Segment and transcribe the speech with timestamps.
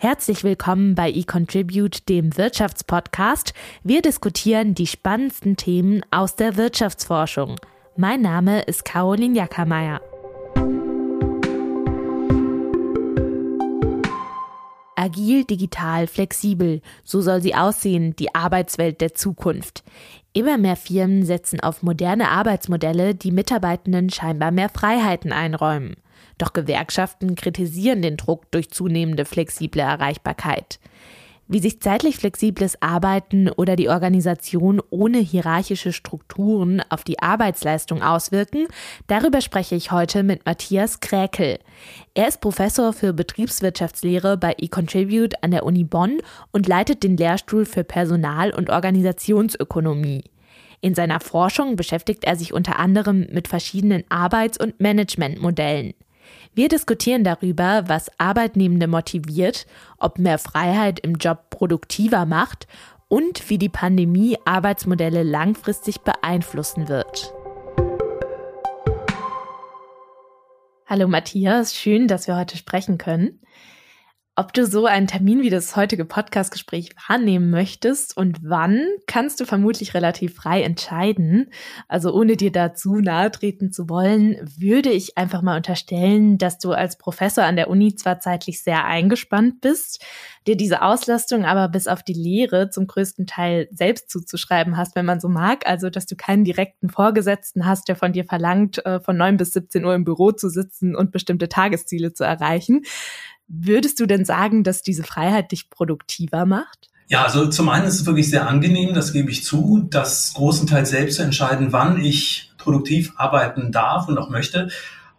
[0.00, 3.52] Herzlich willkommen bei eContribute, dem Wirtschaftspodcast.
[3.82, 7.56] Wir diskutieren die spannendsten Themen aus der Wirtschaftsforschung.
[7.96, 10.00] Mein Name ist Caroline Jackermeier.
[14.94, 19.82] Agil, digital, flexibel, so soll sie aussehen, die Arbeitswelt der Zukunft.
[20.32, 25.96] Immer mehr Firmen setzen auf moderne Arbeitsmodelle, die Mitarbeitenden scheinbar mehr Freiheiten einräumen.
[26.38, 30.78] Doch Gewerkschaften kritisieren den Druck durch zunehmende flexible Erreichbarkeit.
[31.50, 38.66] Wie sich zeitlich flexibles Arbeiten oder die Organisation ohne hierarchische Strukturen auf die Arbeitsleistung auswirken,
[39.06, 41.58] darüber spreche ich heute mit Matthias Kräkel.
[42.12, 46.18] Er ist Professor für Betriebswirtschaftslehre bei eContribute an der Uni Bonn
[46.52, 50.24] und leitet den Lehrstuhl für Personal- und Organisationsökonomie.
[50.82, 55.94] In seiner Forschung beschäftigt er sich unter anderem mit verschiedenen Arbeits- und Managementmodellen.
[56.54, 59.66] Wir diskutieren darüber, was Arbeitnehmende motiviert,
[59.98, 62.66] ob mehr Freiheit im Job produktiver macht
[63.08, 67.32] und wie die Pandemie Arbeitsmodelle langfristig beeinflussen wird.
[70.86, 73.40] Hallo Matthias, schön, dass wir heute sprechen können
[74.38, 79.44] ob du so einen Termin wie das heutige Podcastgespräch wahrnehmen möchtest und wann, kannst du
[79.44, 81.50] vermutlich relativ frei entscheiden.
[81.88, 86.70] Also ohne dir dazu nahe treten zu wollen, würde ich einfach mal unterstellen, dass du
[86.70, 90.04] als Professor an der Uni zwar zeitlich sehr eingespannt bist,
[90.46, 95.04] dir diese Auslastung aber bis auf die Lehre zum größten Teil selbst zuzuschreiben hast, wenn
[95.04, 95.66] man so mag.
[95.66, 99.52] Also, dass du keinen direkten Vorgesetzten hast, der von dir verlangt, äh, von neun bis
[99.54, 102.82] 17 Uhr im Büro zu sitzen und bestimmte Tagesziele zu erreichen.
[103.48, 106.90] Würdest du denn sagen, dass diese Freiheit dich produktiver macht?
[107.08, 110.90] Ja, also zum einen ist es wirklich sehr angenehm, das gebe ich zu, das großenteils
[110.90, 114.68] selbst zu entscheiden, wann ich produktiv arbeiten darf und auch möchte.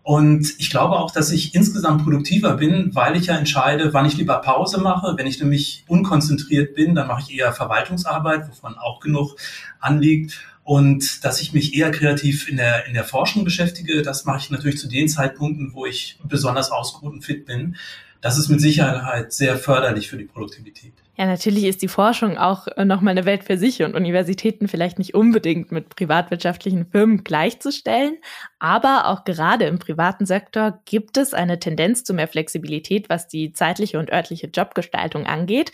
[0.04, 4.18] Und ich glaube auch, dass ich insgesamt produktiver bin, weil ich ja entscheide, wann ich
[4.18, 5.16] lieber Pause mache.
[5.18, 9.36] Wenn ich nämlich unkonzentriert bin, dann mache ich eher Verwaltungsarbeit, wovon auch genug
[9.80, 10.40] anliegt.
[10.64, 14.52] Und dass ich mich eher kreativ in der, in der Forschung beschäftige, das mache ich
[14.52, 17.76] natürlich zu den Zeitpunkten, wo ich besonders ausgeruht und fit bin
[18.22, 20.94] das ist mit Sicherheit sehr förderlich für die Produktivität.
[21.20, 25.00] Ja, natürlich ist die Forschung auch äh, nochmal eine Welt für sich und Universitäten vielleicht
[25.00, 28.16] nicht unbedingt mit privatwirtschaftlichen Firmen gleichzustellen.
[28.58, 33.52] Aber auch gerade im privaten Sektor gibt es eine Tendenz zu mehr Flexibilität, was die
[33.52, 35.74] zeitliche und örtliche Jobgestaltung angeht.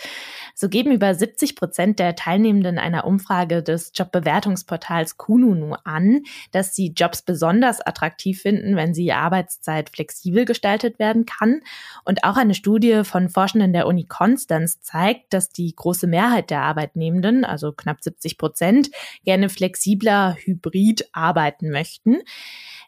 [0.55, 6.23] So geben über 70 Prozent der Teilnehmenden einer Umfrage des Jobbewertungsportals Kununu an,
[6.53, 11.61] dass sie Jobs besonders attraktiv finden, wenn sie Arbeitszeit flexibel gestaltet werden kann.
[12.03, 16.61] Und auch eine Studie von Forschenden der Uni Konstanz zeigt, dass die große Mehrheit der
[16.61, 18.89] Arbeitnehmenden, also knapp 70 Prozent,
[19.23, 22.17] gerne flexibler hybrid arbeiten möchten.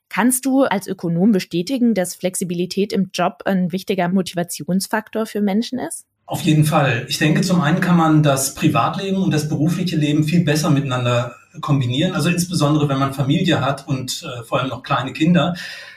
[0.10, 6.06] Kannst du als Ökonom bestätigen, dass Flexibilität im Job ein wichtiger Motivationsfaktor für Menschen ist?
[6.26, 7.06] Auf jeden Fall.
[7.08, 11.36] Ich denke, zum einen kann man das Privatleben und das berufliche Leben viel besser miteinander
[11.62, 12.14] kombinieren.
[12.14, 15.56] Also insbesondere, wenn man Familie hat und äh, vor allem noch kleine Kinder,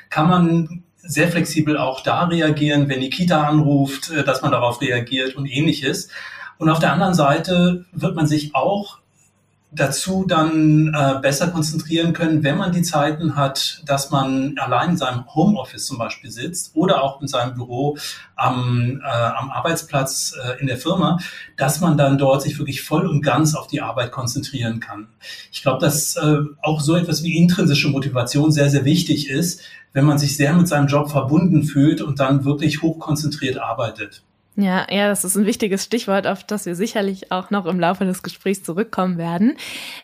[0.08, 4.80] kann man sehr flexibel auch da reagieren, wenn die Kita anruft, äh, dass man darauf
[4.80, 6.08] reagiert und ähnliches.
[6.60, 8.98] Und auf der anderen Seite wird man sich auch
[9.72, 14.96] dazu dann äh, besser konzentrieren können, wenn man die Zeiten hat, dass man allein in
[14.98, 17.96] seinem Homeoffice zum Beispiel sitzt oder auch in seinem Büro
[18.36, 21.18] am, äh, am Arbeitsplatz äh, in der Firma,
[21.56, 25.08] dass man dann dort sich wirklich voll und ganz auf die Arbeit konzentrieren kann.
[25.50, 29.62] Ich glaube, dass äh, auch so etwas wie intrinsische Motivation sehr, sehr wichtig ist,
[29.94, 34.24] wenn man sich sehr mit seinem Job verbunden fühlt und dann wirklich hochkonzentriert arbeitet.
[34.62, 38.04] Ja, ja, das ist ein wichtiges Stichwort, auf das wir sicherlich auch noch im Laufe
[38.04, 39.56] des Gesprächs zurückkommen werden.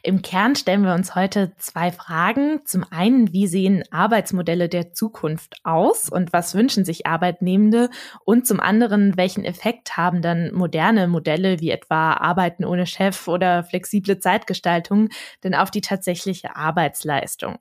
[0.02, 2.60] Im Kern stellen wir uns heute zwei Fragen.
[2.64, 7.90] Zum einen, wie sehen Arbeitsmodelle der Zukunft aus und was wünschen sich Arbeitnehmende?
[8.24, 13.62] Und zum anderen, welchen Effekt haben dann moderne Modelle wie etwa Arbeiten ohne Chef oder
[13.62, 15.10] flexible Zeitgestaltung
[15.44, 17.58] denn auf die tatsächliche Arbeitsleistung?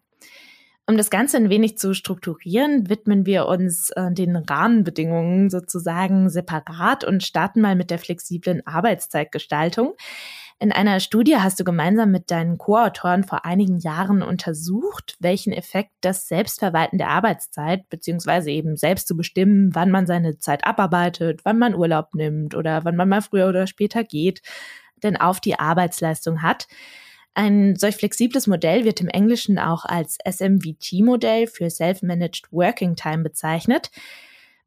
[0.88, 7.04] Um das Ganze ein wenig zu strukturieren, widmen wir uns äh, den Rahmenbedingungen sozusagen separat
[7.04, 9.96] und starten mal mit der flexiblen Arbeitszeitgestaltung.
[10.60, 15.92] In einer Studie hast du gemeinsam mit deinen Co-Autoren vor einigen Jahren untersucht, welchen Effekt
[16.02, 21.58] das Selbstverwalten der Arbeitszeit, beziehungsweise eben selbst zu bestimmen, wann man seine Zeit abarbeitet, wann
[21.58, 24.42] man Urlaub nimmt oder wann man mal früher oder später geht,
[25.04, 26.68] denn auf die Arbeitsleistung hat.
[27.36, 33.92] Ein solch flexibles Modell wird im Englischen auch als SMVT-Modell für Self-Managed Working Time bezeichnet.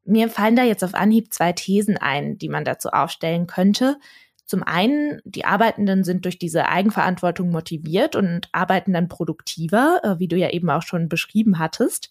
[0.05, 3.97] Mir fallen da jetzt auf Anhieb zwei Thesen ein, die man dazu aufstellen könnte.
[4.45, 10.27] Zum einen, die Arbeitenden sind durch diese Eigenverantwortung motiviert und arbeiten dann produktiver, äh, wie
[10.27, 12.09] du ja eben auch schon beschrieben hattest.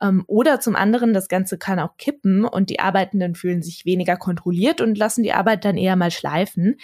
[0.00, 4.16] Ähm, oder zum anderen, das Ganze kann auch kippen und die Arbeitenden fühlen sich weniger
[4.16, 6.76] kontrolliert und lassen die Arbeit dann eher mal schleifen.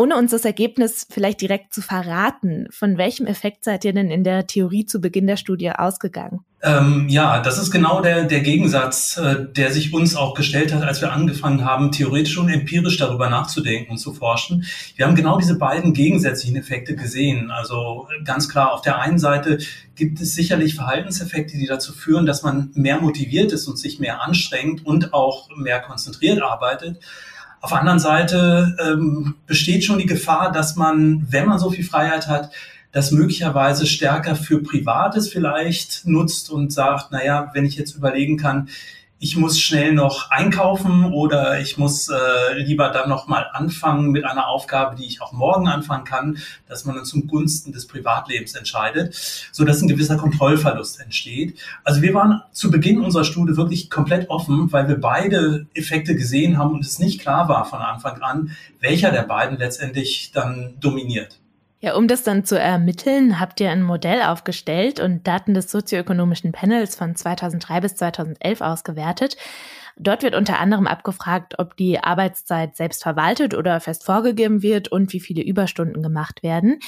[0.00, 4.24] Ohne uns das Ergebnis vielleicht direkt zu verraten, von welchem Effekt seid ihr denn in
[4.24, 6.40] der Theorie zu Beginn der Studie ausgegangen?
[6.62, 10.84] Ähm, ja, das ist genau der, der Gegensatz, äh, der sich uns auch gestellt hat,
[10.84, 14.64] als wir angefangen haben, theoretisch und empirisch darüber nachzudenken und zu forschen.
[14.96, 17.50] Wir haben genau diese beiden gegensätzlichen Effekte gesehen.
[17.50, 19.58] Also ganz klar, auf der einen Seite
[19.96, 24.22] gibt es sicherlich Verhaltenseffekte, die dazu führen, dass man mehr motiviert ist und sich mehr
[24.22, 27.00] anstrengt und auch mehr konzentriert arbeitet.
[27.60, 31.84] Auf der anderen Seite ähm, besteht schon die Gefahr, dass man, wenn man so viel
[31.84, 32.50] Freiheit hat,
[32.92, 38.68] das möglicherweise stärker für Privates vielleicht nutzt und sagt, naja, wenn ich jetzt überlegen kann,
[39.22, 44.24] ich muss schnell noch einkaufen oder ich muss äh, lieber dann noch mal anfangen mit
[44.24, 48.54] einer Aufgabe, die ich auch morgen anfangen kann, dass man dann zum Gunsten des Privatlebens
[48.54, 49.14] entscheidet,
[49.52, 51.58] so dass ein gewisser Kontrollverlust entsteht.
[51.84, 56.56] Also wir waren zu Beginn unserer Studie wirklich komplett offen, weil wir beide Effekte gesehen
[56.56, 61.39] haben und es nicht klar war von Anfang an, welcher der beiden letztendlich dann dominiert.
[61.82, 66.52] Ja, um das dann zu ermitteln, habt ihr ein Modell aufgestellt und Daten des sozioökonomischen
[66.52, 69.38] Panels von 2003 bis 2011 ausgewertet.
[69.96, 75.14] Dort wird unter anderem abgefragt, ob die Arbeitszeit selbst verwaltet oder fest vorgegeben wird und
[75.14, 76.80] wie viele Überstunden gemacht werden.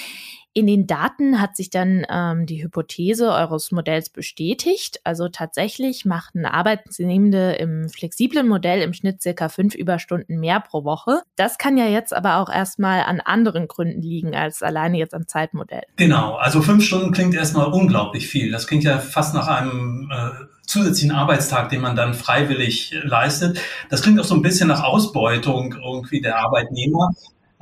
[0.54, 5.00] In den Daten hat sich dann ähm, die Hypothese eures Modells bestätigt.
[5.02, 11.22] Also tatsächlich machten Arbeitsnehmende im flexiblen Modell im Schnitt circa fünf Überstunden mehr pro Woche.
[11.36, 15.26] Das kann ja jetzt aber auch erstmal an anderen Gründen liegen als alleine jetzt am
[15.26, 15.84] Zeitmodell.
[15.96, 18.50] Genau, also fünf Stunden klingt erstmal unglaublich viel.
[18.50, 23.58] Das klingt ja fast nach einem äh, zusätzlichen Arbeitstag, den man dann freiwillig leistet.
[23.88, 27.10] Das klingt auch so ein bisschen nach Ausbeutung irgendwie der Arbeitnehmer.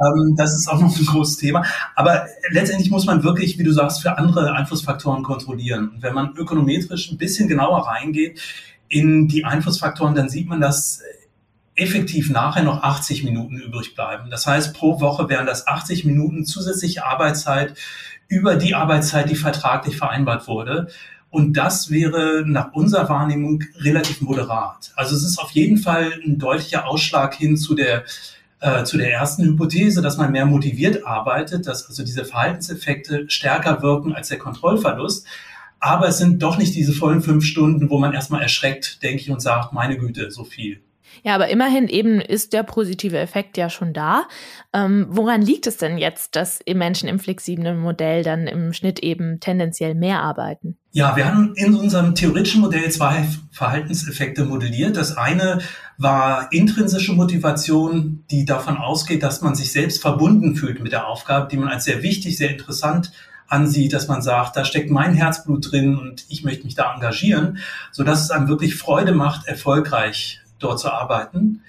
[0.01, 1.65] Ähm, das ist auch noch ein großes Thema.
[1.95, 5.91] Aber letztendlich muss man wirklich, wie du sagst, für andere Einflussfaktoren kontrollieren.
[5.91, 8.41] Und wenn man ökonometrisch ein bisschen genauer reingeht
[8.89, 11.03] in die Einflussfaktoren, dann sieht man, dass
[11.77, 14.31] effektiv nachher noch 80 Minuten übrig bleiben.
[14.31, 17.75] Das heißt, pro Woche wären das 80 Minuten zusätzliche Arbeitszeit
[18.29, 20.89] über die Arbeitszeit, die vertraglich vereinbart wurde.
[21.31, 24.93] Und das wäre nach unserer Wahrnehmung relativ moderat.
[24.97, 28.05] Also es ist auf jeden Fall ein deutlicher Ausschlag hin zu der
[28.61, 33.83] äh, zu der ersten Hypothese, dass man mehr motiviert arbeitet, dass also diese Verhaltenseffekte stärker
[33.83, 35.27] wirken als der Kontrollverlust.
[35.79, 39.31] Aber es sind doch nicht diese vollen fünf Stunden, wo man erstmal erschreckt, denke ich,
[39.31, 40.83] und sagt, meine Güte, so viel.
[41.23, 44.27] Ja, aber immerhin eben ist der positive Effekt ja schon da.
[44.73, 49.41] Ähm, woran liegt es denn jetzt, dass Menschen im flexiblen Modell dann im Schnitt eben
[49.41, 50.77] tendenziell mehr arbeiten?
[50.93, 54.97] Ja, wir haben in unserem theoretischen Modell zwei Verhaltenseffekte modelliert.
[54.97, 55.61] Das eine
[55.99, 61.49] war intrinsische Motivation, die davon ausgeht, dass man sich selbst verbunden fühlt mit der Aufgabe,
[61.49, 63.13] die man als sehr wichtig, sehr interessant
[63.51, 67.59] ansieht, dass man sagt, da steckt mein Herzblut drin und ich möchte mich da engagieren,
[67.91, 71.63] so dass es einem wirklich Freude macht, erfolgreich dort zu arbeiten.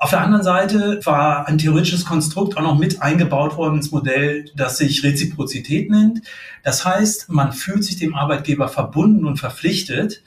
[0.00, 4.44] Auf der anderen Seite war ein theoretisches Konstrukt auch noch mit eingebaut worden ins Modell,
[4.54, 6.22] das sich Reziprozität nennt.
[6.62, 10.22] Das heißt, man fühlt sich dem Arbeitgeber verbunden und verpflichtet,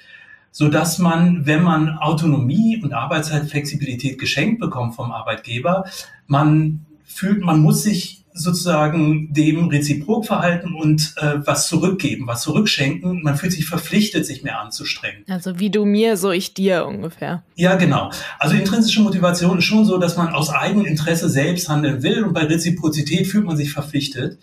[0.52, 5.86] so dass man, wenn man Autonomie und Arbeitszeitflexibilität geschenkt bekommt vom Arbeitgeber,
[6.28, 13.24] man fühlt, man muss sich sozusagen dem reziprok verhalten und äh, was zurückgeben, was zurückschenken.
[13.24, 15.24] Man fühlt sich verpflichtet, sich mehr anzustrengen.
[15.30, 17.44] Also wie du mir, so ich dir ungefähr.
[17.56, 18.12] Ja, genau.
[18.40, 22.34] Also intrinsische Motivation ist schon so, dass man aus eigenem Interesse selbst handeln will und
[22.34, 24.40] bei Reziprozität fühlt man sich verpflichtet.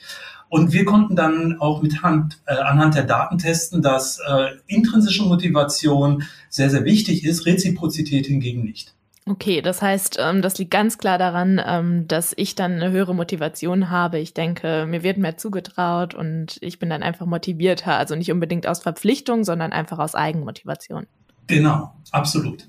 [0.50, 5.22] Und wir konnten dann auch mit Hand, äh, anhand der Daten testen, dass äh, intrinsische
[5.22, 8.94] Motivation sehr, sehr wichtig ist, Reziprozität hingegen nicht.
[9.28, 13.14] Okay, das heißt, ähm, das liegt ganz klar daran, ähm, dass ich dann eine höhere
[13.14, 14.18] Motivation habe.
[14.18, 17.98] Ich denke, mir wird mehr zugetraut und ich bin dann einfach motivierter.
[17.98, 21.06] Also nicht unbedingt aus Verpflichtung, sondern einfach aus Eigenmotivation.
[21.46, 22.68] Genau, absolut.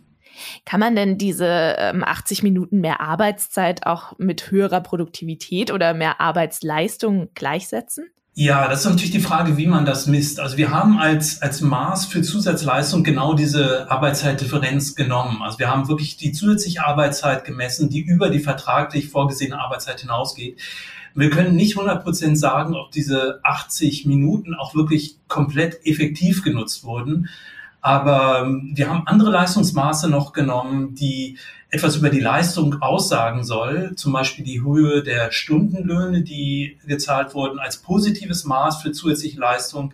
[0.66, 6.20] Kann man denn diese 80 ähm, Minuten mehr Arbeitszeit auch mit höherer Produktivität oder mehr
[6.20, 8.10] Arbeitsleistung gleichsetzen?
[8.42, 10.40] Ja, das ist natürlich die Frage, wie man das misst.
[10.40, 15.42] Also wir haben als, als Maß für Zusatzleistung genau diese Arbeitszeitdifferenz genommen.
[15.42, 20.58] Also wir haben wirklich die zusätzliche Arbeitszeit gemessen, die über die vertraglich vorgesehene Arbeitszeit hinausgeht.
[21.16, 26.86] Wir können nicht 100 Prozent sagen, ob diese 80 Minuten auch wirklich komplett effektiv genutzt
[26.86, 27.28] wurden.
[27.82, 31.38] Aber ähm, wir haben andere Leistungsmaße noch genommen, die
[31.72, 37.60] etwas über die Leistung aussagen soll, zum Beispiel die Höhe der Stundenlöhne, die gezahlt wurden,
[37.60, 39.94] als positives Maß für zusätzliche Leistung.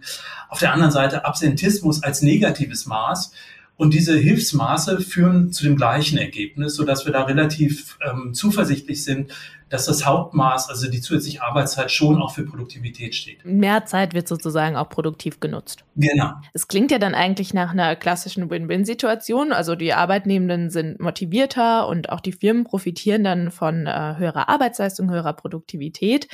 [0.50, 3.34] Auf der anderen Seite Absentismus als negatives Maß.
[3.78, 9.04] Und diese Hilfsmaße führen zu dem gleichen Ergebnis, so dass wir da relativ ähm, zuversichtlich
[9.04, 9.34] sind,
[9.70, 13.44] dass das Hauptmaß, also die zusätzliche Arbeitszeit, schon auch für Produktivität steht.
[13.46, 15.84] Mehr Zeit wird sozusagen auch produktiv genutzt.
[15.96, 16.34] Genau.
[16.54, 19.52] Es klingt ja dann eigentlich nach einer klassischen Win-Win-Situation.
[19.52, 25.10] Also die Arbeitnehmenden sind motivierter und auch die Firmen profitieren dann von äh, höherer Arbeitsleistung,
[25.10, 26.28] höherer Produktivität.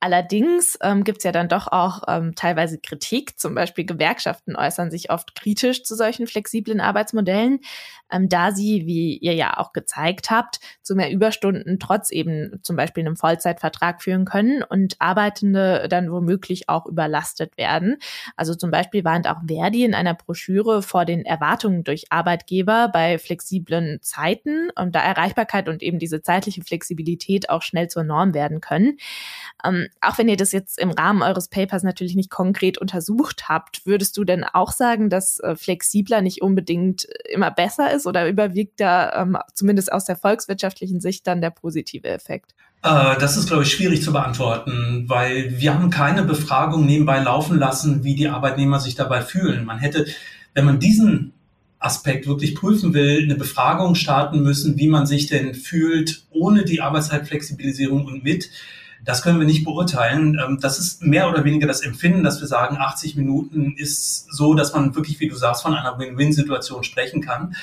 [0.00, 3.36] Allerdings ähm, gibt es ja dann doch auch ähm, teilweise Kritik.
[3.38, 7.58] Zum Beispiel Gewerkschaften äußern sich oft kritisch zu solchen flexiblen Arbeitsmodellen,
[8.12, 12.76] ähm, da sie, wie ihr ja auch gezeigt habt, zu mehr Überstunden trotz eben zum
[12.76, 17.96] Beispiel einem Vollzeitvertrag führen können und Arbeitende dann womöglich auch überlastet werden.
[18.36, 23.18] Also zum Beispiel warnt auch Verdi in einer Broschüre vor den Erwartungen durch Arbeitgeber bei
[23.18, 28.60] flexiblen Zeiten und da Erreichbarkeit und eben diese zeitliche Flexibilität auch schnell zur Norm werden
[28.60, 28.96] können.
[29.64, 33.84] Ähm, auch wenn ihr das jetzt im Rahmen eures Papers natürlich nicht konkret untersucht habt,
[33.86, 38.80] würdest du denn auch sagen, dass äh, flexibler nicht unbedingt immer besser ist oder überwiegt
[38.80, 42.54] da ähm, zumindest aus der volkswirtschaftlichen Sicht dann der positive Effekt?
[42.82, 47.58] Äh, das ist, glaube ich, schwierig zu beantworten, weil wir haben keine Befragung nebenbei laufen
[47.58, 49.64] lassen, wie die Arbeitnehmer sich dabei fühlen.
[49.64, 50.06] Man hätte,
[50.54, 51.32] wenn man diesen
[51.80, 56.80] Aspekt wirklich prüfen will, eine Befragung starten müssen, wie man sich denn fühlt ohne die
[56.80, 58.50] Arbeitszeitflexibilisierung und mit.
[59.04, 60.38] Das können wir nicht beurteilen.
[60.42, 64.54] Ähm, das ist mehr oder weniger das Empfinden, dass wir sagen, 80 Minuten ist so,
[64.54, 67.54] dass man wirklich, wie du sagst, von einer Win-Win-Situation sprechen kann.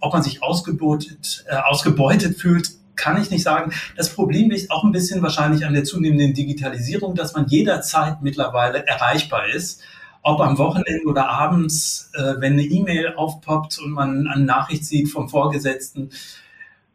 [0.00, 3.72] Ob man sich ausgebeutet, äh, ausgebeutet fühlt, kann ich nicht sagen.
[3.96, 8.86] Das Problem liegt auch ein bisschen wahrscheinlich an der zunehmenden Digitalisierung, dass man jederzeit mittlerweile
[8.86, 9.82] erreichbar ist.
[10.22, 15.08] Ob am Wochenende oder abends, äh, wenn eine E-Mail aufpoppt und man eine Nachricht sieht
[15.10, 16.10] vom Vorgesetzten,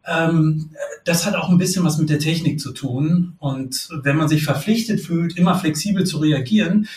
[0.08, 0.70] ähm,
[1.06, 3.34] das hat auch ein bisschen was mit der Technik zu tun.
[3.40, 6.88] Und wenn man sich verpflichtet fühlt, immer flexibel zu reagieren,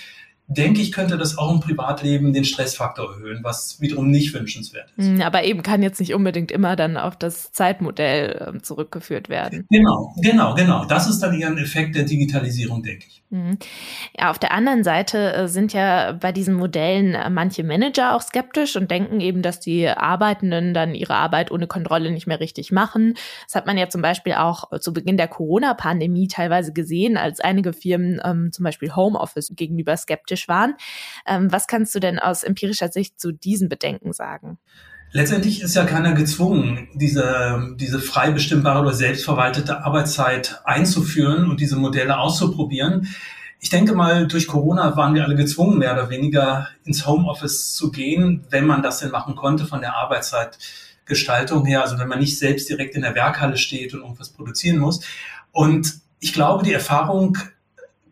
[0.50, 5.06] denke ich, könnte das auch im Privatleben den Stressfaktor erhöhen, was wiederum nicht wünschenswert ist.
[5.06, 9.66] Hm, aber eben kann jetzt nicht unbedingt immer dann auf das Zeitmodell ähm, zurückgeführt werden.
[9.70, 10.84] Genau, genau, genau.
[10.86, 13.22] Das ist dann eher ein Effekt der Digitalisierung, denke ich.
[13.30, 13.58] Mhm.
[14.18, 18.22] Ja, auf der anderen Seite äh, sind ja bei diesen Modellen äh, manche Manager auch
[18.22, 22.72] skeptisch und denken eben, dass die Arbeitenden dann ihre Arbeit ohne Kontrolle nicht mehr richtig
[22.72, 23.14] machen.
[23.46, 27.38] Das hat man ja zum Beispiel auch äh, zu Beginn der Corona-Pandemie teilweise gesehen, als
[27.38, 30.74] einige Firmen ähm, zum Beispiel Homeoffice gegenüber skeptisch waren.
[31.26, 34.58] Ähm, was kannst du denn aus empirischer Sicht zu diesen Bedenken sagen?
[35.12, 41.76] Letztendlich ist ja keiner gezwungen, diese, diese frei bestimmbare oder selbstverwaltete Arbeitszeit einzuführen und diese
[41.76, 43.08] Modelle auszuprobieren.
[43.58, 47.90] Ich denke mal, durch Corona waren wir alle gezwungen, mehr oder weniger ins Homeoffice zu
[47.90, 51.82] gehen, wenn man das denn machen konnte von der Arbeitszeitgestaltung her.
[51.82, 55.00] Also wenn man nicht selbst direkt in der Werkhalle steht und irgendwas produzieren muss.
[55.50, 57.36] Und ich glaube, die Erfahrung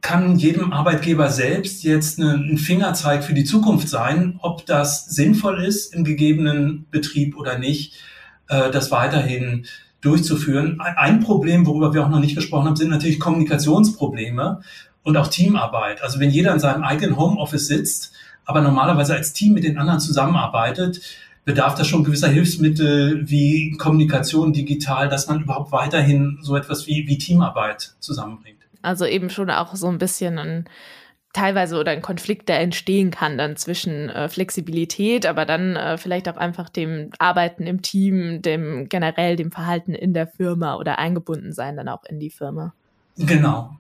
[0.00, 5.94] kann jedem Arbeitgeber selbst jetzt ein Fingerzeig für die Zukunft sein, ob das sinnvoll ist
[5.94, 7.94] im gegebenen Betrieb oder nicht,
[8.48, 9.66] äh, das weiterhin
[10.00, 10.80] durchzuführen.
[10.80, 14.60] Ein Problem, worüber wir auch noch nicht gesprochen haben, sind natürlich Kommunikationsprobleme
[15.02, 16.02] und auch Teamarbeit.
[16.02, 18.12] Also wenn jeder in seinem eigenen Homeoffice sitzt,
[18.44, 21.00] aber normalerweise als Team mit den anderen zusammenarbeitet,
[21.44, 27.06] bedarf das schon gewisser Hilfsmittel wie Kommunikation digital, dass man überhaupt weiterhin so etwas wie,
[27.06, 28.57] wie Teamarbeit zusammenbringt.
[28.82, 30.68] Also eben schon auch so ein bisschen ein
[31.32, 36.28] teilweise oder ein Konflikt, der entstehen kann dann zwischen äh, Flexibilität, aber dann äh, vielleicht
[36.28, 41.52] auch einfach dem Arbeiten im Team, dem generell dem Verhalten in der Firma oder eingebunden
[41.52, 42.72] sein dann auch in die Firma.
[43.16, 43.76] Genau.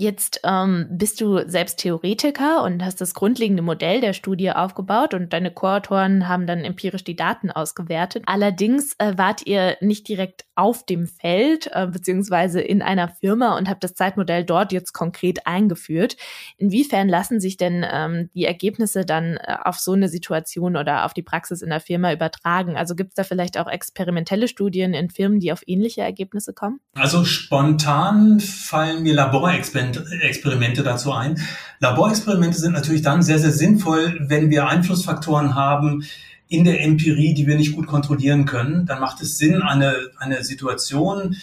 [0.00, 5.34] Jetzt ähm, bist du selbst Theoretiker und hast das grundlegende Modell der Studie aufgebaut und
[5.34, 8.22] deine Co-Autoren haben dann empirisch die Daten ausgewertet.
[8.24, 13.68] Allerdings äh, wart ihr nicht direkt auf dem Feld äh, beziehungsweise in einer Firma und
[13.68, 16.16] habt das Zeitmodell dort jetzt konkret eingeführt.
[16.56, 21.12] Inwiefern lassen sich denn ähm, die Ergebnisse dann äh, auf so eine Situation oder auf
[21.12, 22.74] die Praxis in der Firma übertragen?
[22.78, 26.80] Also gibt es da vielleicht auch experimentelle Studien in Firmen, die auf ähnliche Ergebnisse kommen?
[26.94, 31.40] Also spontan fallen mir Laborexperimente Experimente dazu ein.
[31.80, 36.04] Laborexperimente sind natürlich dann sehr, sehr sinnvoll, wenn wir Einflussfaktoren haben
[36.48, 38.86] in der Empirie, die wir nicht gut kontrollieren können.
[38.86, 41.36] Dann macht es Sinn, eine, eine Situation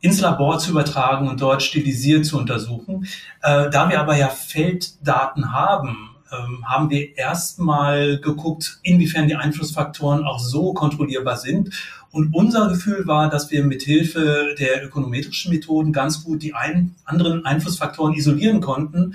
[0.00, 3.06] ins Labor zu übertragen und dort stilisiert zu untersuchen.
[3.42, 10.24] Äh, da wir aber ja Felddaten haben, ähm, haben wir erstmal geguckt, inwiefern die Einflussfaktoren
[10.24, 11.70] auch so kontrollierbar sind
[12.10, 16.94] und unser Gefühl war, dass wir mit Hilfe der ökonometrischen Methoden ganz gut die ein,
[17.04, 19.14] anderen Einflussfaktoren isolieren konnten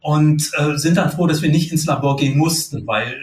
[0.00, 3.16] und äh, sind dann froh, dass wir nicht ins Labor gehen mussten, weil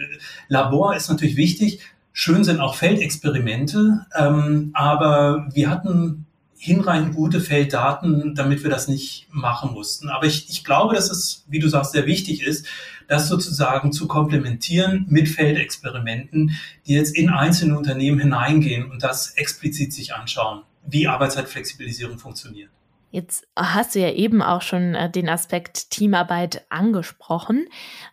[0.48, 1.80] Labor ist natürlich wichtig.
[2.12, 9.28] Schön sind auch Feldexperimente, ähm, aber wir hatten hinreichend gute Felddaten, damit wir das nicht
[9.30, 10.08] machen mussten.
[10.08, 12.66] Aber ich, ich glaube, dass es, wie du sagst, sehr wichtig ist,
[13.08, 16.52] das sozusagen zu komplementieren mit Feldexperimenten,
[16.86, 22.70] die jetzt in einzelne Unternehmen hineingehen und das explizit sich anschauen, wie Arbeitszeitflexibilisierung funktioniert.
[23.10, 27.66] Jetzt hast du ja eben auch schon äh, den Aspekt Teamarbeit angesprochen.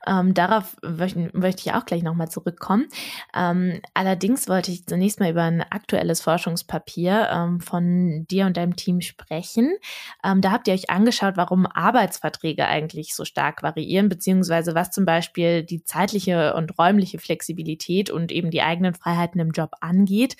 [0.08, 2.88] Ähm, darauf möchte, ich auch gleich nochmal zurückkommen.
[3.36, 8.78] Ähm, allerdings wollte ich zunächst mal über ein aktuelles Forschungspapier ähm, von dir und deinem
[8.78, 9.75] Team sprechen.
[10.24, 15.06] Ähm, da habt ihr euch angeschaut, warum Arbeitsverträge eigentlich so stark variieren, beziehungsweise was zum
[15.06, 20.38] Beispiel die zeitliche und räumliche Flexibilität und eben die eigenen Freiheiten im Job angeht.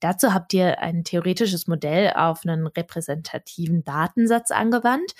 [0.00, 5.12] Dazu habt ihr ein theoretisches Modell auf einen repräsentativen Datensatz angewandt.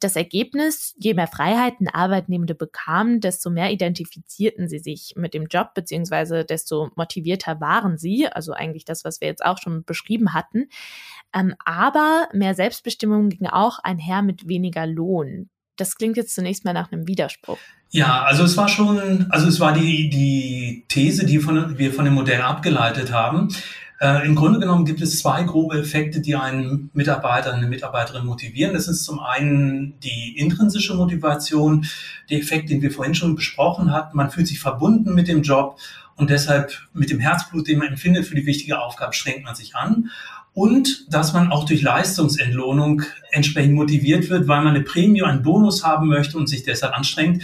[0.00, 5.74] Das Ergebnis, je mehr Freiheiten Arbeitnehmende bekamen, desto mehr identifizierten sie sich mit dem Job,
[5.74, 8.26] beziehungsweise desto motivierter waren sie.
[8.26, 10.68] Also eigentlich das, was wir jetzt auch schon beschrieben hatten.
[11.34, 15.50] Ähm, aber mehr Selbstbestimmung ging auch einher mit weniger Lohn.
[15.76, 17.58] Das klingt jetzt zunächst mal nach einem Widerspruch.
[17.90, 22.04] Ja, also es war schon, also es war die, die These, die von, wir von
[22.04, 23.48] dem Modell abgeleitet haben.
[24.02, 28.74] Äh, Im Grunde genommen gibt es zwei grobe Effekte, die einen Mitarbeiter, eine Mitarbeiterin motivieren.
[28.74, 31.86] Das ist zum einen die intrinsische Motivation,
[32.28, 34.16] der Effekt, den wir vorhin schon besprochen hatten.
[34.16, 35.78] Man fühlt sich verbunden mit dem Job
[36.16, 39.76] und deshalb mit dem Herzblut, den man empfindet für die wichtige Aufgabe, strengt man sich
[39.76, 40.10] an.
[40.54, 45.84] Und dass man auch durch Leistungsentlohnung entsprechend motiviert wird, weil man eine Prämie, einen Bonus
[45.84, 47.42] haben möchte und sich deshalb anstrengt.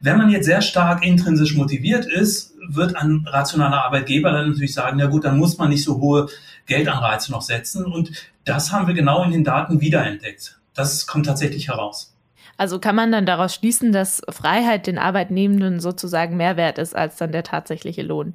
[0.00, 4.98] Wenn man jetzt sehr stark intrinsisch motiviert ist, wird ein rationaler Arbeitgeber dann natürlich sagen,
[4.98, 6.28] na gut, dann muss man nicht so hohe
[6.66, 7.84] Geldanreize noch setzen.
[7.84, 8.12] Und
[8.44, 10.58] das haben wir genau in den Daten wiederentdeckt.
[10.74, 12.14] Das kommt tatsächlich heraus.
[12.56, 17.16] Also kann man dann daraus schließen, dass Freiheit den Arbeitnehmenden sozusagen mehr wert ist als
[17.16, 18.34] dann der tatsächliche Lohn?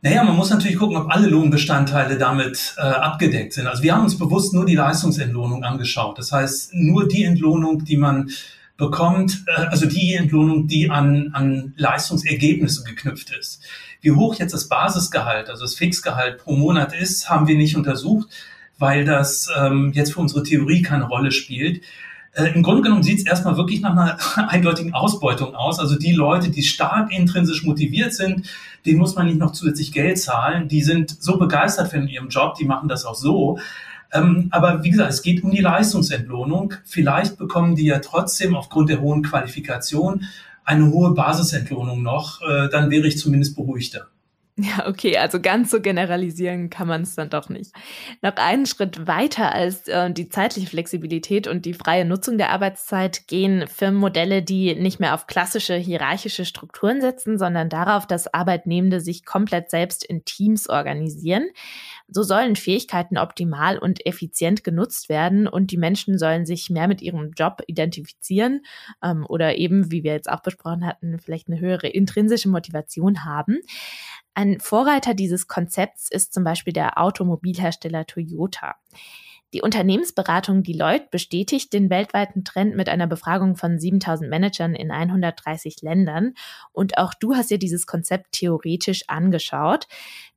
[0.00, 3.66] Naja, man muss natürlich gucken, ob alle Lohnbestandteile damit äh, abgedeckt sind.
[3.66, 6.18] Also wir haben uns bewusst nur die Leistungsentlohnung angeschaut.
[6.18, 8.30] Das heißt, nur die Entlohnung, die man
[8.76, 13.60] bekommt, äh, also die Entlohnung, die an, an Leistungsergebnisse geknüpft ist.
[14.00, 18.28] Wie hoch jetzt das Basisgehalt, also das Fixgehalt pro Monat ist, haben wir nicht untersucht,
[18.78, 21.82] weil das ähm, jetzt für unsere Theorie keine Rolle spielt.
[22.38, 24.16] Äh, Im Grunde genommen sieht es erstmal wirklich nach einer
[24.50, 25.80] eindeutigen Ausbeutung aus.
[25.80, 28.48] Also die Leute, die stark intrinsisch motiviert sind,
[28.86, 30.68] denen muss man nicht noch zusätzlich Geld zahlen.
[30.68, 33.58] Die sind so begeistert von ihrem Job, die machen das auch so.
[34.12, 36.74] Ähm, aber wie gesagt, es geht um die Leistungsentlohnung.
[36.84, 40.24] Vielleicht bekommen die ja trotzdem aufgrund der hohen Qualifikation
[40.64, 42.40] eine hohe Basisentlohnung noch.
[42.42, 44.06] Äh, dann wäre ich zumindest beruhigter.
[44.60, 47.72] Ja, okay, also ganz so generalisieren kann man es dann doch nicht.
[48.22, 53.28] Noch einen Schritt weiter als äh, die zeitliche Flexibilität und die freie Nutzung der Arbeitszeit
[53.28, 59.24] gehen Firmenmodelle, die nicht mehr auf klassische hierarchische Strukturen setzen, sondern darauf, dass Arbeitnehmende sich
[59.24, 61.48] komplett selbst in Teams organisieren.
[62.10, 67.02] So sollen Fähigkeiten optimal und effizient genutzt werden und die Menschen sollen sich mehr mit
[67.02, 68.62] ihrem Job identifizieren
[69.02, 73.58] ähm, oder eben, wie wir jetzt auch besprochen hatten, vielleicht eine höhere intrinsische Motivation haben.
[74.34, 78.76] Ein Vorreiter dieses Konzepts ist zum Beispiel der Automobilhersteller Toyota.
[79.54, 85.80] Die Unternehmensberatung Deloitte bestätigt den weltweiten Trend mit einer Befragung von 7000 Managern in 130
[85.80, 86.34] Ländern.
[86.72, 89.86] Und auch du hast dir dieses Konzept theoretisch angeschaut.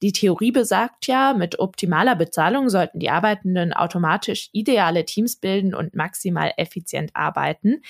[0.01, 5.93] Die Theorie besagt ja, mit optimaler Bezahlung sollten die Arbeitenden automatisch ideale Teams bilden und
[5.93, 7.81] maximal effizient arbeiten.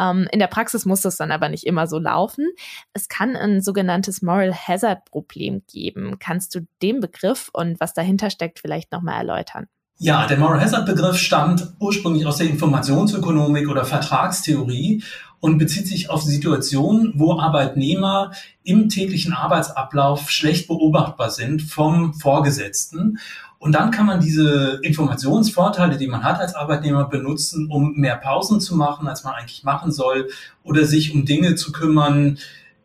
[0.00, 2.50] Ähm, in der Praxis muss das dann aber nicht immer so laufen.
[2.94, 6.18] Es kann ein sogenanntes Moral Hazard Problem geben.
[6.18, 9.68] Kannst du den Begriff und was dahinter steckt vielleicht nochmal erläutern?
[10.04, 15.04] Ja, der Moral Hazard Begriff stammt ursprünglich aus der Informationsökonomik oder Vertragstheorie
[15.38, 18.32] und bezieht sich auf Situationen, wo Arbeitnehmer
[18.64, 23.20] im täglichen Arbeitsablauf schlecht beobachtbar sind vom Vorgesetzten.
[23.60, 28.58] Und dann kann man diese Informationsvorteile, die man hat als Arbeitnehmer, benutzen, um mehr Pausen
[28.58, 30.30] zu machen, als man eigentlich machen soll,
[30.64, 32.38] oder sich um Dinge zu kümmern,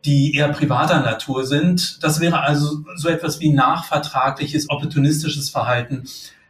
[0.05, 2.03] die eher privater Natur sind.
[2.03, 6.03] Das wäre also so etwas wie nachvertragliches, opportunistisches Verhalten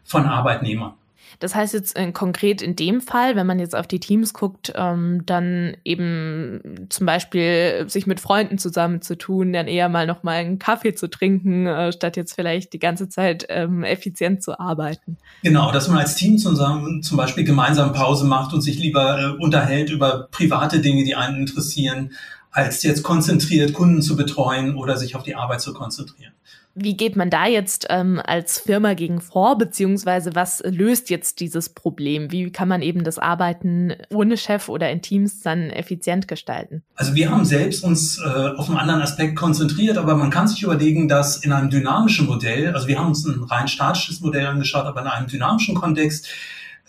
[0.08, 0.93] von Arbeitnehmern.
[1.39, 4.74] Das heißt jetzt äh, konkret in dem Fall, wenn man jetzt auf die Teams guckt,
[4.76, 10.58] ähm, dann eben zum Beispiel sich mit Freunden zusammenzutun, dann eher mal noch mal einen
[10.58, 15.17] Kaffee zu trinken, äh, statt jetzt vielleicht die ganze Zeit ähm, effizient zu arbeiten.
[15.43, 19.43] Genau, dass man als Team zusammen zum Beispiel gemeinsam Pause macht und sich lieber äh,
[19.43, 22.13] unterhält über private Dinge, die einen interessieren,
[22.58, 26.34] als jetzt konzentriert Kunden zu betreuen oder sich auf die Arbeit zu konzentrieren.
[26.74, 31.70] Wie geht man da jetzt ähm, als Firma gegen vor, beziehungsweise was löst jetzt dieses
[31.70, 32.32] Problem?
[32.32, 36.84] Wie kann man eben das Arbeiten ohne Chef oder in Teams dann effizient gestalten?
[36.96, 38.24] Also wir haben selbst uns äh,
[38.58, 42.74] auf einen anderen Aspekt konzentriert, aber man kann sich überlegen, dass in einem dynamischen Modell,
[42.74, 46.28] also wir haben uns ein rein statisches Modell angeschaut, aber in einem dynamischen Kontext,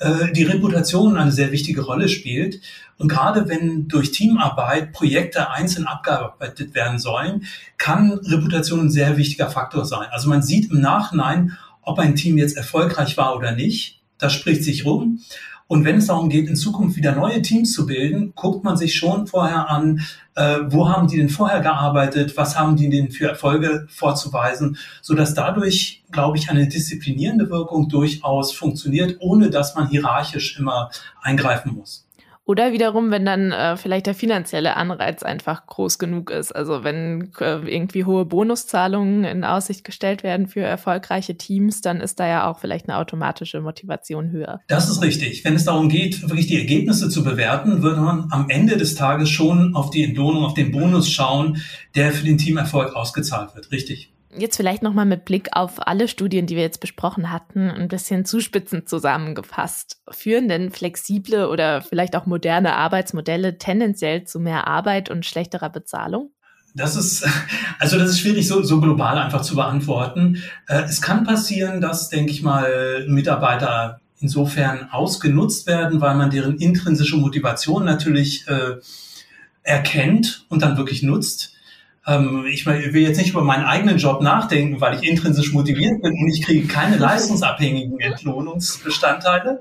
[0.00, 2.60] äh, die Reputation eine sehr wichtige Rolle spielt.
[2.98, 7.44] Und gerade wenn durch Teamarbeit Projekte einzeln abgearbeitet werden sollen,
[7.76, 10.08] kann Reputation ein sehr wichtiger Faktor sein.
[10.10, 14.00] Also man sieht im Nachhinein, ob ein Team jetzt erfolgreich war oder nicht.
[14.18, 15.20] Das spricht sich rum.
[15.68, 18.96] Und wenn es darum geht, in Zukunft wieder neue Teams zu bilden, guckt man sich
[18.96, 20.00] schon vorher an,
[20.34, 25.14] äh, wo haben die denn vorher gearbeitet, was haben die denn für Erfolge vorzuweisen, so
[25.14, 31.74] dass dadurch, glaube ich, eine disziplinierende Wirkung durchaus funktioniert, ohne dass man hierarchisch immer eingreifen
[31.74, 32.07] muss.
[32.48, 36.50] Oder wiederum, wenn dann äh, vielleicht der finanzielle Anreiz einfach groß genug ist.
[36.50, 42.18] Also wenn äh, irgendwie hohe Bonuszahlungen in Aussicht gestellt werden für erfolgreiche Teams, dann ist
[42.18, 44.62] da ja auch vielleicht eine automatische Motivation höher.
[44.66, 45.44] Das ist richtig.
[45.44, 49.28] Wenn es darum geht, wirklich die Ergebnisse zu bewerten, würde man am Ende des Tages
[49.28, 51.60] schon auf die Entlohnung, auf den Bonus schauen,
[51.96, 53.72] der für den Teamerfolg ausgezahlt wird.
[53.72, 54.10] Richtig.
[54.38, 58.24] Jetzt vielleicht nochmal mit Blick auf alle Studien, die wir jetzt besprochen hatten, ein bisschen
[58.24, 60.00] zuspitzend zusammengefasst.
[60.10, 66.30] Führen denn flexible oder vielleicht auch moderne Arbeitsmodelle tendenziell zu mehr Arbeit und schlechterer Bezahlung?
[66.74, 67.26] Das ist,
[67.80, 70.42] also das ist schwierig so, so global einfach zu beantworten.
[70.68, 76.58] Äh, es kann passieren, dass, denke ich mal, Mitarbeiter insofern ausgenutzt werden, weil man deren
[76.58, 78.76] intrinsische Motivation natürlich äh,
[79.62, 81.57] erkennt und dann wirklich nutzt
[82.08, 86.12] ähm, ich will jetzt nicht über meinen eigenen Job nachdenken, weil ich intrinsisch motiviert bin
[86.12, 89.60] und ich kriege keine leistungsabhängigen Entlohnungsbestandteile.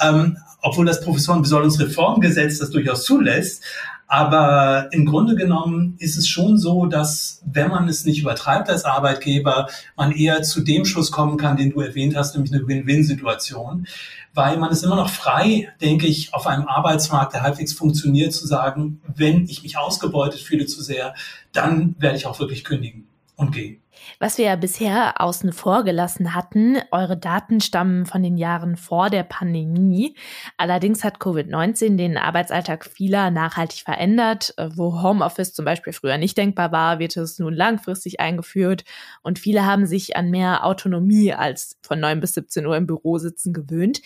[0.00, 3.64] Ähm, obwohl das Professorenbesoldungsreformgesetz das durchaus zulässt.
[4.12, 8.84] Aber im Grunde genommen ist es schon so, dass wenn man es nicht übertreibt als
[8.84, 13.86] Arbeitgeber, man eher zu dem Schluss kommen kann, den du erwähnt hast, nämlich eine Win-Win-Situation.
[14.34, 18.48] Weil man ist immer noch frei, denke ich, auf einem Arbeitsmarkt, der halbwegs funktioniert, zu
[18.48, 21.14] sagen, wenn ich mich ausgebeutet fühle zu sehr,
[21.52, 23.09] dann werde ich auch wirklich kündigen
[23.40, 23.82] und gehen.
[24.18, 29.10] Was wir ja bisher außen vor gelassen hatten, eure Daten stammen von den Jahren vor
[29.10, 30.14] der Pandemie.
[30.56, 34.54] Allerdings hat Covid-19 den Arbeitsalltag vieler nachhaltig verändert.
[34.56, 38.84] Äh, wo Homeoffice zum Beispiel früher nicht denkbar war, wird es nun langfristig eingeführt
[39.22, 43.18] und viele haben sich an mehr Autonomie als von 9 bis 17 Uhr im Büro
[43.18, 44.00] sitzen gewöhnt.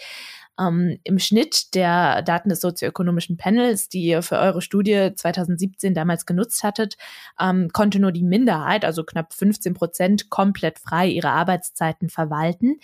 [0.58, 6.26] Ähm, Im Schnitt der Daten des sozioökonomischen Panels, die ihr für eure Studie 2017 damals
[6.26, 6.96] genutzt hattet,
[7.40, 12.76] ähm, konnte nur die Minderheit, also knapp 15 Prozent, komplett frei ihre Arbeitszeiten verwalten.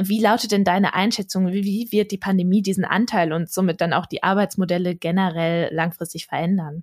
[0.00, 1.52] Wie lautet denn deine Einschätzung?
[1.52, 6.26] Wie, wie wird die Pandemie diesen Anteil und somit dann auch die Arbeitsmodelle generell langfristig
[6.26, 6.82] verändern?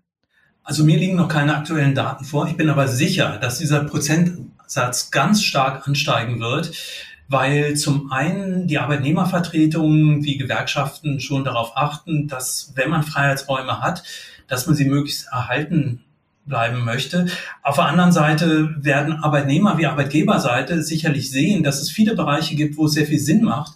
[0.63, 2.48] Also mir liegen noch keine aktuellen Daten vor.
[2.48, 6.72] Ich bin aber sicher, dass dieser Prozentsatz ganz stark ansteigen wird
[7.32, 14.04] weil zum einen die Arbeitnehmervertretungen wie Gewerkschaften schon darauf achten, dass wenn man Freiheitsräume hat,
[14.48, 16.04] dass man sie möglichst erhalten
[16.46, 17.28] bleiben möchte.
[17.63, 22.76] Auf der anderen Seite werden Arbeitnehmer wie Arbeitgeberseite sicherlich sehen, dass es viele Bereiche gibt,
[22.76, 23.76] wo es sehr viel Sinn macht,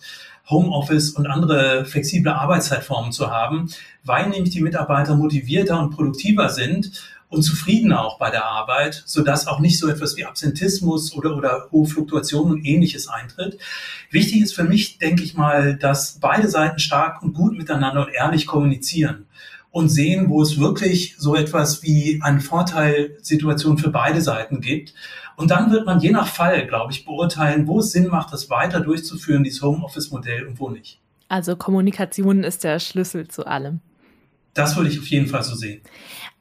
[0.49, 3.69] Homeoffice und andere flexible Arbeitszeitformen zu haben,
[4.03, 6.91] weil nämlich die Mitarbeiter motivierter und produktiver sind
[7.29, 11.67] und zufriedener auch bei der Arbeit, sodass auch nicht so etwas wie Absentismus oder, oder
[11.71, 13.57] hohe Fluktuationen und ähnliches eintritt.
[14.11, 18.13] Wichtig ist für mich, denke ich mal, dass beide Seiten stark und gut miteinander und
[18.13, 19.25] ehrlich kommunizieren
[19.71, 24.93] und sehen, wo es wirklich so etwas wie eine Vorteilsituation für beide Seiten gibt.
[25.35, 28.49] Und dann wird man je nach Fall, glaube ich, beurteilen, wo es Sinn macht, das
[28.49, 30.99] weiter durchzuführen, dieses Homeoffice-Modell und wo nicht.
[31.27, 33.81] Also Kommunikation ist der Schlüssel zu allem.
[34.53, 35.81] Das würde ich auf jeden Fall so sehen.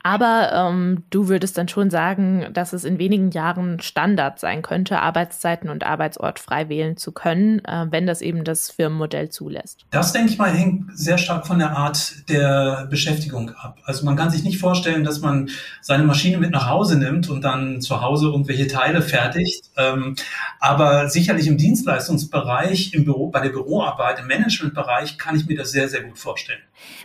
[0.07, 5.01] Aber ähm, du würdest dann schon sagen, dass es in wenigen Jahren Standard sein könnte,
[5.01, 9.87] Arbeitszeiten und Arbeitsort frei wählen zu können, äh, wenn das eben das Firmenmodell zulässt.
[9.91, 13.79] Das, denke ich mal, hängt sehr stark von der Art der Beschäftigung ab.
[13.85, 15.49] Also man kann sich nicht vorstellen, dass man
[15.81, 19.71] seine Maschine mit nach Hause nimmt und dann zu Hause irgendwelche Teile fertigt.
[19.79, 20.17] Ähm,
[20.61, 25.71] aber sicherlich im Dienstleistungsbereich, im Büro, bei der Büroarbeit, im Managementbereich kann ich mir das
[25.71, 26.61] sehr, sehr gut vorstellen.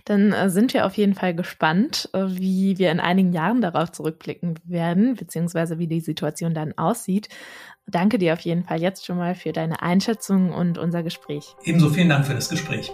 [0.06, 3.92] Dann äh, sind wir auf jeden Fall gespannt, äh, wie wir in einigen Jahren darauf
[3.92, 7.30] zurückblicken werden, beziehungsweise wie die Situation dann aussieht.
[7.88, 11.56] Danke dir auf jeden Fall jetzt schon mal für deine Einschätzung und unser Gespräch.
[11.64, 12.94] Ebenso vielen Dank für das Gespräch.